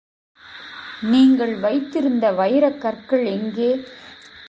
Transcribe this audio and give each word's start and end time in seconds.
நீங்கள் 1.03 1.53
வைத்திருந்த 1.55 2.31
வைரக்கற்கள் 2.31 3.25
எங்கே? 3.27 3.71